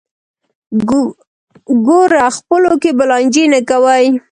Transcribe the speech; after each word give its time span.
ګوره 1.87 2.25
خپلو 2.37 2.71
کې 2.81 2.91
به 2.97 3.03
لانجې 3.09 3.45
نه 3.53 3.59
کوئ. 3.69 4.05